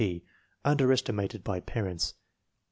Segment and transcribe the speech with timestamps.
[0.01, 0.23] P.
[0.65, 2.15] Underestimated by parents.